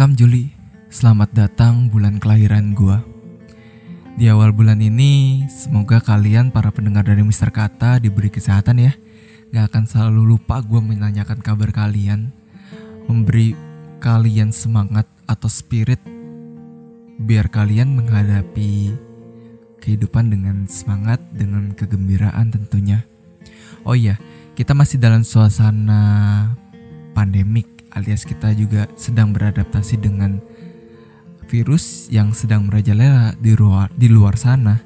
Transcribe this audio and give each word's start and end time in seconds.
Welcome 0.00 0.16
Juli, 0.16 0.48
selamat 0.88 1.28
datang 1.36 1.92
bulan 1.92 2.16
kelahiran 2.16 2.72
gua. 2.72 3.04
Di 4.16 4.32
awal 4.32 4.48
bulan 4.48 4.80
ini, 4.80 5.44
semoga 5.52 6.00
kalian 6.00 6.48
para 6.48 6.72
pendengar 6.72 7.04
dari 7.04 7.20
Mister 7.20 7.52
Kata 7.52 8.00
diberi 8.00 8.32
kesehatan 8.32 8.80
ya. 8.80 8.96
Gak 9.52 9.68
akan 9.68 9.84
selalu 9.84 10.24
lupa 10.24 10.64
gua 10.64 10.80
menanyakan 10.80 11.44
kabar 11.44 11.68
kalian, 11.68 12.32
memberi 13.12 13.52
kalian 14.00 14.56
semangat 14.56 15.04
atau 15.28 15.52
spirit 15.52 16.00
biar 17.20 17.52
kalian 17.52 17.92
menghadapi 17.92 18.96
kehidupan 19.84 20.32
dengan 20.32 20.64
semangat, 20.64 21.20
dengan 21.28 21.76
kegembiraan 21.76 22.48
tentunya. 22.48 23.04
Oh 23.84 23.92
iya, 23.92 24.16
kita 24.56 24.72
masih 24.72 24.96
dalam 24.96 25.20
suasana 25.28 26.56
pandemik 27.12 27.79
alias 27.94 28.22
kita 28.26 28.54
juga 28.54 28.86
sedang 28.94 29.34
beradaptasi 29.34 29.98
dengan 29.98 30.38
virus 31.50 32.06
yang 32.14 32.30
sedang 32.30 32.70
merajalela 32.70 33.34
di 33.38 33.58
luar 33.58 33.90
di 33.94 34.06
luar 34.06 34.38
sana. 34.38 34.78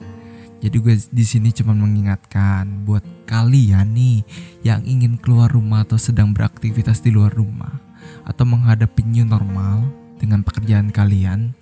Jadi 0.64 0.76
gue 0.80 0.96
di 0.96 1.24
sini 1.28 1.52
cuma 1.52 1.76
mengingatkan 1.76 2.88
buat 2.88 3.04
kalian 3.28 3.92
nih 3.92 4.24
yang 4.64 4.80
ingin 4.88 5.20
keluar 5.20 5.52
rumah 5.52 5.84
atau 5.84 6.00
sedang 6.00 6.32
beraktivitas 6.32 7.04
di 7.04 7.12
luar 7.12 7.36
rumah 7.36 7.84
atau 8.24 8.48
menghadapi 8.48 9.04
new 9.04 9.28
normal 9.28 9.84
dengan 10.16 10.40
pekerjaan 10.40 10.88
kalian. 10.88 11.52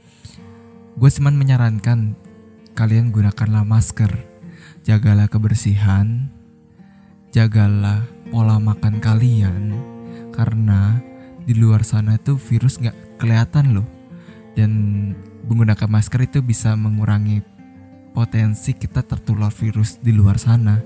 Gue 0.95 1.11
cuma 1.11 1.35
menyarankan 1.35 2.15
kalian 2.79 3.11
gunakanlah 3.11 3.67
masker, 3.67 4.13
jagalah 4.87 5.27
kebersihan, 5.27 6.31
jagalah 7.35 8.07
pola 8.31 8.63
makan 8.63 9.03
kalian 9.03 9.75
karena 10.31 11.03
di 11.43 11.55
luar 11.59 11.83
sana 11.83 12.17
itu 12.17 12.39
virus 12.39 12.79
nggak 12.79 13.19
kelihatan 13.19 13.77
loh. 13.77 13.87
Dan 14.53 14.71
menggunakan 15.49 15.89
masker 15.89 16.29
itu 16.29 16.45
bisa 16.45 16.77
mengurangi 16.77 17.41
potensi 18.13 18.77
kita 18.77 19.01
tertular 19.03 19.51
virus 19.51 19.99
di 19.99 20.13
luar 20.13 20.37
sana. 20.37 20.79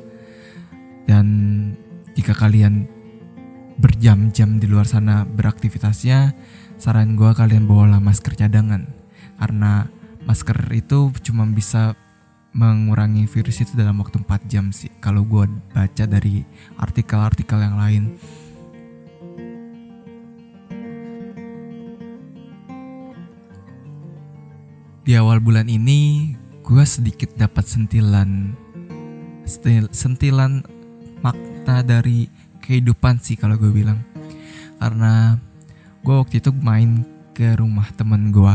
Dan 1.06 1.26
jika 2.14 2.34
kalian 2.34 2.86
berjam-jam 3.76 4.56
di 4.56 4.66
luar 4.66 4.88
sana 4.88 5.28
beraktivitasnya 5.28 6.32
saran 6.80 7.14
gue 7.14 7.30
kalian 7.34 7.68
bawalah 7.68 8.00
masker 8.00 8.38
cadangan. 8.38 8.88
Karena 9.36 9.84
masker 10.24 10.56
itu 10.72 11.12
cuma 11.22 11.44
bisa 11.46 11.94
mengurangi 12.56 13.28
virus 13.28 13.60
itu 13.60 13.76
dalam 13.76 14.00
waktu 14.00 14.24
4 14.24 14.48
jam 14.48 14.72
sih 14.72 14.88
kalau 14.96 15.28
gue 15.28 15.44
baca 15.76 16.04
dari 16.08 16.40
artikel-artikel 16.80 17.60
yang 17.60 17.76
lain 17.76 18.16
Di 25.06 25.14
awal 25.14 25.38
bulan 25.38 25.70
ini, 25.70 26.34
gue 26.66 26.82
sedikit 26.82 27.30
dapat 27.38 27.62
sentilan, 27.62 28.58
sentilan 29.94 30.66
makna 31.22 31.86
dari 31.86 32.26
kehidupan 32.58 33.22
sih 33.22 33.38
kalau 33.38 33.54
gue 33.54 33.70
bilang. 33.70 34.02
Karena 34.82 35.38
gue 36.02 36.10
waktu 36.10 36.42
itu 36.42 36.50
main 36.50 37.06
ke 37.38 37.54
rumah 37.54 37.86
temen 37.94 38.34
gue. 38.34 38.54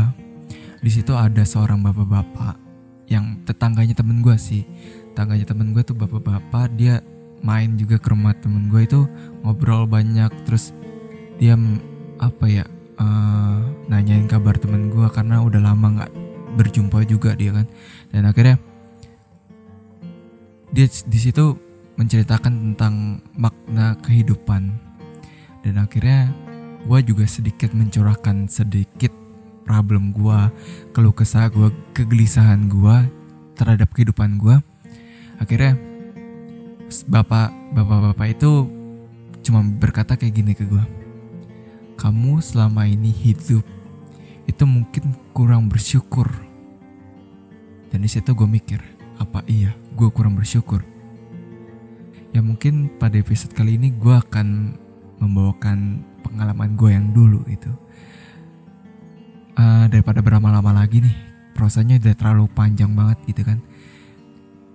Di 0.84 0.92
situ 0.92 1.16
ada 1.16 1.40
seorang 1.40 1.80
bapak-bapak 1.80 2.60
yang 3.08 3.40
tetangganya 3.48 3.96
temen 3.96 4.20
gue 4.20 4.36
sih. 4.36 4.68
Tetangganya 5.16 5.48
temen 5.48 5.72
gue 5.72 5.80
tuh 5.80 5.96
bapak-bapak, 5.96 6.68
dia 6.76 7.00
main 7.40 7.80
juga 7.80 7.96
ke 7.96 8.12
rumah 8.12 8.36
temen 8.36 8.68
gue 8.68 8.84
itu 8.84 9.08
ngobrol 9.40 9.88
banyak 9.88 10.28
terus 10.44 10.76
dia 11.40 11.56
apa 12.20 12.44
ya 12.44 12.68
uh, 13.00 13.58
nanyain 13.88 14.28
kabar 14.28 14.54
temen 14.60 14.92
gue 14.92 15.08
karena 15.10 15.42
udah 15.42 15.58
lama 15.58 15.88
nggak 15.98 16.21
berjumpa 16.56 17.04
juga 17.08 17.36
dia 17.36 17.52
kan. 17.52 17.66
Dan 18.12 18.28
akhirnya 18.28 18.56
dia 20.72 20.86
di 20.88 21.18
situ 21.20 21.56
menceritakan 21.96 22.72
tentang 22.72 23.20
makna 23.36 23.96
kehidupan. 24.00 24.72
Dan 25.62 25.78
akhirnya 25.78 26.32
gue 26.82 26.98
juga 27.06 27.24
sedikit 27.30 27.70
mencurahkan 27.70 28.50
sedikit 28.50 29.14
problem 29.62 30.10
gue 30.10 30.38
keluh 30.90 31.14
kesah 31.14 31.46
gue 31.48 31.70
kegelisahan 31.94 32.66
gue 32.66 32.96
terhadap 33.54 33.94
kehidupan 33.94 34.36
gue 34.42 34.58
akhirnya 35.38 35.78
bapak 37.06 37.54
bapak 37.70 37.98
bapak 38.10 38.26
itu 38.34 38.66
cuma 39.46 39.62
berkata 39.62 40.18
kayak 40.18 40.34
gini 40.34 40.52
ke 40.58 40.66
gue 40.66 40.82
kamu 41.96 42.42
selama 42.42 42.90
ini 42.90 43.14
hidup 43.14 43.62
itu 44.52 44.68
mungkin 44.68 45.16
kurang 45.32 45.72
bersyukur. 45.72 46.28
Dan 47.88 48.04
di 48.04 48.08
situ 48.12 48.36
gue 48.36 48.44
mikir, 48.44 48.84
apa 49.16 49.40
iya 49.48 49.72
gue 49.96 50.08
kurang 50.12 50.36
bersyukur? 50.36 50.84
Ya 52.36 52.44
mungkin 52.44 52.92
pada 53.00 53.16
episode 53.16 53.56
kali 53.56 53.80
ini 53.80 53.92
gue 53.96 54.12
akan 54.12 54.76
membawakan 55.24 56.04
pengalaman 56.20 56.76
gue 56.76 56.90
yang 56.92 57.12
dulu 57.16 57.40
itu. 57.48 57.72
Uh, 59.52 59.84
daripada 59.88 60.24
berlama-lama 60.24 60.72
lagi 60.72 61.04
nih, 61.04 61.16
prosesnya 61.52 62.00
udah 62.00 62.16
terlalu 62.16 62.48
panjang 62.52 62.92
banget 62.92 63.20
gitu 63.28 63.44
kan. 63.44 63.60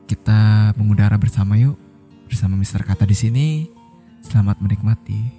Kita 0.05 0.73
mengudara 0.77 1.17
bersama 1.17 1.57
yuk, 1.57 1.77
bersama 2.29 2.57
Mister 2.57 2.81
Kata 2.85 3.05
di 3.05 3.17
sini. 3.17 3.47
Selamat 4.21 4.61
menikmati. 4.61 5.36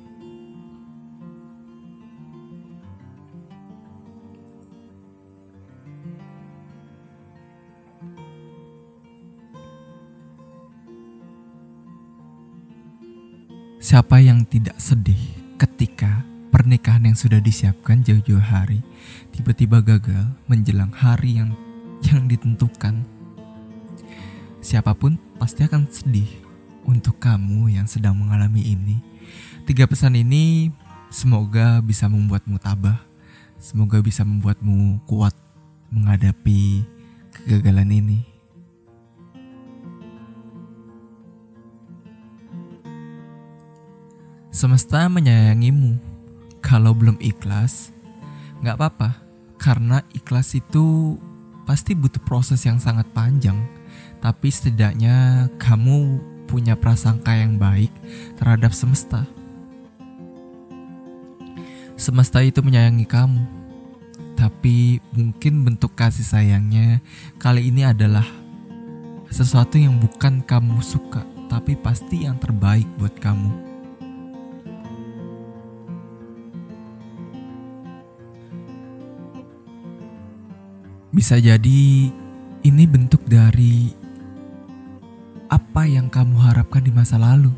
Siapa 13.89 14.21
yang 14.21 14.45
tidak 14.45 14.77
sedih 14.77 15.17
ketika 15.57 16.21
pernikahan 16.53 17.09
yang 17.09 17.17
sudah 17.17 17.41
disiapkan 17.41 18.05
jauh-jauh 18.05 18.37
hari 18.37 18.85
tiba-tiba 19.33 19.81
gagal 19.81 20.29
menjelang 20.45 20.93
hari 20.93 21.41
yang 21.41 21.57
yang 22.05 22.29
ditentukan? 22.29 23.01
Siapa 24.61 24.93
pun 24.93 25.17
pasti 25.41 25.65
akan 25.65 25.89
sedih 25.89 26.29
untuk 26.85 27.17
kamu 27.17 27.81
yang 27.81 27.89
sedang 27.89 28.13
mengalami 28.13 28.77
ini. 28.77 29.01
Tiga 29.65 29.89
pesan 29.89 30.21
ini 30.21 30.69
semoga 31.09 31.81
bisa 31.81 32.13
membuatmu 32.13 32.61
tabah, 32.61 33.01
semoga 33.57 34.05
bisa 34.05 34.21
membuatmu 34.21 35.01
kuat 35.09 35.33
menghadapi 35.89 36.85
kegagalan 37.33 37.89
ini. 37.89 38.28
Semesta 44.59 45.07
menyayangimu. 45.07 46.03
Kalau 46.59 46.91
belum 46.91 47.15
ikhlas, 47.23 47.95
nggak 48.59 48.75
apa-apa. 48.75 49.23
Karena 49.55 50.03
ikhlas 50.11 50.51
itu 50.59 51.15
pasti 51.63 51.95
butuh 51.95 52.19
proses 52.27 52.67
yang 52.67 52.83
sangat 52.83 53.07
panjang. 53.15 53.55
Tapi 54.19 54.51
setidaknya 54.51 55.47
kamu 55.63 56.19
punya 56.51 56.75
prasangka 56.75 57.39
yang 57.39 57.55
baik 57.55 57.95
terhadap 58.35 58.75
semesta. 58.75 59.23
Semesta 61.95 62.43
itu 62.43 62.59
menyayangi 62.59 63.07
kamu. 63.07 63.47
Tapi 64.35 64.99
mungkin 65.15 65.71
bentuk 65.71 65.95
kasih 65.95 66.27
sayangnya 66.27 66.99
kali 67.39 67.71
ini 67.71 67.87
adalah 67.87 68.27
sesuatu 69.31 69.79
yang 69.79 70.03
bukan 70.03 70.43
kamu 70.43 70.83
suka, 70.83 71.23
tapi 71.47 71.79
pasti 71.79 72.27
yang 72.27 72.43
terbaik 72.43 72.91
buat 72.99 73.15
kamu. 73.23 73.68
Bisa 81.19 81.35
jadi 81.35 82.15
ini 82.63 82.85
bentuk 82.87 83.27
dari 83.27 83.91
apa 85.51 85.83
yang 85.83 86.07
kamu 86.07 86.39
harapkan 86.39 86.79
di 86.79 86.95
masa 86.95 87.19
lalu. 87.19 87.51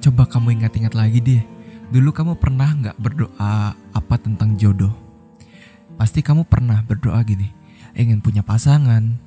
Coba 0.00 0.24
kamu 0.24 0.56
ingat-ingat 0.56 0.96
lagi 0.96 1.20
deh. 1.20 1.44
Dulu 1.92 2.16
kamu 2.16 2.40
pernah 2.40 2.72
nggak 2.72 2.96
berdoa 2.96 3.76
apa 3.76 4.16
tentang 4.16 4.56
jodoh? 4.56 4.96
Pasti 6.00 6.24
kamu 6.24 6.48
pernah 6.48 6.80
berdoa 6.80 7.20
gini, 7.20 7.52
ingin 7.92 8.24
punya 8.24 8.40
pasangan, 8.40 9.20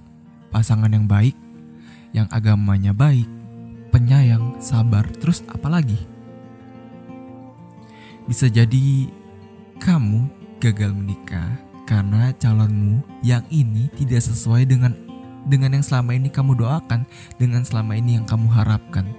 pasangan 0.49 0.89
yang 0.89 1.05
baik, 1.05 1.37
yang 2.09 2.25
agamanya 2.33 2.89
baik, 2.89 3.29
penyayang, 3.93 4.57
sabar, 4.57 5.05
terus 5.21 5.45
apa 5.45 5.69
lagi? 5.69 6.09
Bisa 8.25 8.49
jadi 8.49 9.13
kamu 9.77 10.25
gagal 10.57 10.89
menikah 10.89 11.68
karena 11.89 12.29
calonmu 12.37 13.01
yang 13.25 13.41
ini 13.49 13.89
tidak 13.97 14.21
sesuai 14.21 14.69
dengan 14.69 14.93
dengan 15.49 15.73
yang 15.73 15.81
selama 15.81 16.13
ini 16.13 16.29
kamu 16.29 16.53
doakan, 16.61 17.09
dengan 17.41 17.65
selama 17.65 17.97
ini 17.97 18.21
yang 18.21 18.29
kamu 18.29 18.45
harapkan. 18.53 19.09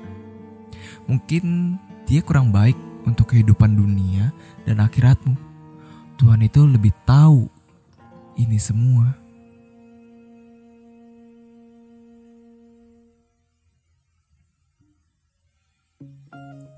Mungkin 1.11 1.75
dia 2.07 2.23
kurang 2.23 2.55
baik 2.55 2.79
untuk 3.03 3.35
kehidupan 3.35 3.75
dunia 3.75 4.31
dan 4.63 4.79
akhiratmu. 4.79 5.35
Tuhan 6.15 6.47
itu 6.47 6.63
lebih 6.63 6.95
tahu 7.03 7.51
ini 8.39 8.55
semua. 8.63 9.19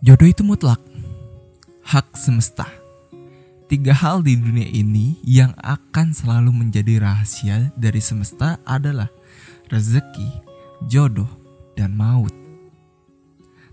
Jodoh 0.01 0.27
itu 0.27 0.41
mutlak, 0.43 0.81
hak 1.85 2.17
semesta. 2.17 2.82
Tiga 3.73 3.97
hal 3.97 4.21
di 4.21 4.37
dunia 4.37 4.69
ini 4.69 5.17
yang 5.25 5.57
akan 5.57 6.13
selalu 6.13 6.53
menjadi 6.53 7.01
rahasia 7.01 7.73
dari 7.73 8.05
semesta 8.05 8.61
adalah 8.69 9.09
rezeki, 9.73 10.29
jodoh, 10.93 11.41
dan 11.73 11.97
maut. 11.97 12.37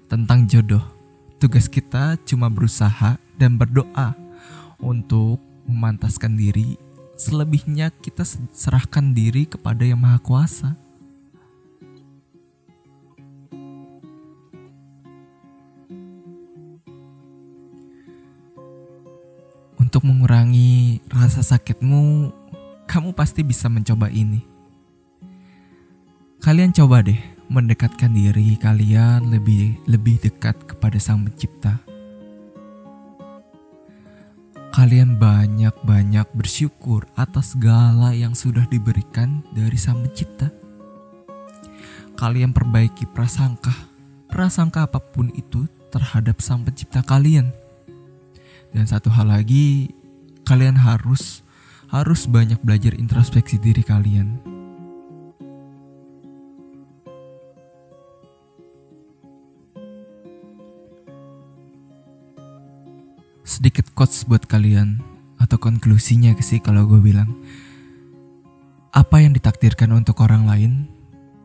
Tentang 0.08 0.48
jodoh, 0.48 0.80
tugas 1.36 1.68
kita 1.68 2.16
cuma 2.24 2.48
berusaha 2.48 3.20
dan 3.36 3.60
berdoa 3.60 4.16
untuk 4.80 5.44
memantaskan 5.68 6.40
diri. 6.40 6.80
Selebihnya 7.20 7.92
kita 7.92 8.24
serahkan 8.56 9.12
diri 9.12 9.52
kepada 9.52 9.84
Yang 9.84 10.00
Maha 10.00 10.20
Kuasa. 10.24 10.80
Untuk 19.90 20.06
mengurangi 20.06 21.02
rasa 21.10 21.42
sakitmu, 21.42 22.30
kamu 22.86 23.10
pasti 23.18 23.42
bisa 23.42 23.74
mencoba 23.74 24.06
ini. 24.14 24.38
Kalian 26.46 26.70
coba 26.78 27.02
deh 27.02 27.18
mendekatkan 27.50 28.14
diri 28.14 28.54
kalian 28.62 29.34
lebih 29.34 29.82
lebih 29.90 30.22
dekat 30.22 30.54
kepada 30.70 31.02
Sang 31.02 31.26
Pencipta. 31.26 31.82
Kalian 34.78 35.18
banyak-banyak 35.18 36.38
bersyukur 36.38 37.10
atas 37.18 37.58
segala 37.58 38.14
yang 38.14 38.38
sudah 38.38 38.70
diberikan 38.70 39.42
dari 39.58 39.74
Sang 39.82 40.06
Pencipta. 40.06 40.54
Kalian 42.14 42.54
perbaiki 42.54 43.10
prasangka, 43.10 43.74
prasangka 44.30 44.86
apa 44.86 45.02
pun 45.02 45.34
itu 45.34 45.66
terhadap 45.90 46.46
Sang 46.46 46.62
Pencipta 46.62 47.02
kalian 47.02 47.50
dan 48.70 48.86
satu 48.86 49.10
hal 49.10 49.34
lagi, 49.34 49.90
kalian 50.46 50.78
harus 50.78 51.42
harus 51.90 52.30
banyak 52.30 52.62
belajar 52.62 52.94
introspeksi 52.94 53.58
diri 53.58 53.82
kalian. 53.82 54.38
Sedikit 63.42 63.90
quotes 63.98 64.22
buat 64.30 64.46
kalian 64.46 65.02
atau 65.42 65.58
konklusinya 65.58 66.38
sih 66.38 66.62
kalau 66.62 66.86
gue 66.86 67.02
bilang. 67.02 67.34
Apa 68.90 69.22
yang 69.22 69.38
ditakdirkan 69.38 69.94
untuk 69.94 70.22
orang 70.22 70.50
lain 70.50 70.90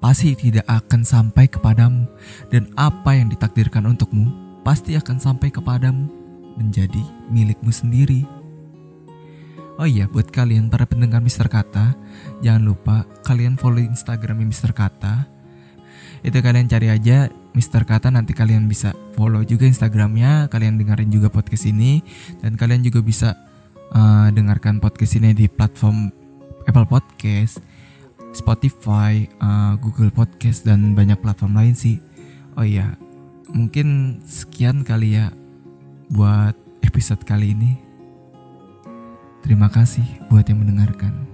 pasti 0.01 0.37
tidak 0.37 0.69
akan 0.69 1.01
sampai 1.01 1.49
kepadamu. 1.49 2.05
Dan 2.53 2.69
apa 2.77 3.17
yang 3.17 3.33
ditakdirkan 3.33 3.89
untukmu 3.89 4.29
pasti 4.65 4.97
akan 5.01 5.17
sampai 5.17 5.49
kepadamu 5.49 6.24
menjadi 6.55 7.03
milikmu 7.31 7.71
sendiri. 7.71 8.23
Oh 9.75 9.91
iya, 9.91 10.07
buat 10.07 10.31
kalian 10.31 10.71
para 10.71 10.87
pendengar 10.87 11.19
Mister 11.19 11.51
Kata, 11.51 11.99
jangan 12.39 12.63
lupa 12.63 13.03
kalian 13.27 13.59
follow 13.59 13.83
Instagram 13.83 14.47
Mister 14.47 14.71
Kata. 14.71 15.27
Itu 16.23 16.41
kalian 16.41 16.71
cari 16.71 16.89
aja 16.89 17.29
Mister 17.59 17.83
Kata 17.83 18.09
nanti 18.09 18.33
kalian 18.33 18.71
bisa 18.71 18.95
follow 19.19 19.43
juga 19.43 19.67
Instagramnya, 19.67 20.47
kalian 20.47 20.79
dengerin 20.79 21.11
juga 21.11 21.29
podcast 21.29 21.67
ini 21.67 22.01
dan 22.39 22.55
kalian 22.55 22.87
juga 22.87 23.03
bisa 23.03 23.35
uh, 23.93 24.31
dengarkan 24.31 24.79
podcast 24.79 25.19
ini 25.19 25.35
di 25.35 25.51
platform 25.51 26.09
Apple 26.65 26.89
Podcast, 26.89 27.61
Spotify, 28.33 29.29
uh, 29.43 29.77
Google 29.83 30.15
Podcast 30.15 30.65
dan 30.65 30.97
banyak 30.97 31.19
platform 31.21 31.61
lain 31.61 31.75
sih. 31.77 32.01
Oh 32.57 32.65
iya, 32.65 32.95
mungkin 33.51 34.19
sekian 34.25 34.87
kali 34.87 35.19
ya 35.19 35.29
buat 36.11 36.57
episode 36.85 37.23
kali 37.25 37.57
ini. 37.57 37.73
Terima 39.45 39.69
kasih 39.69 40.05
buat 40.33 40.45
yang 40.49 40.65
mendengarkan. 40.65 41.34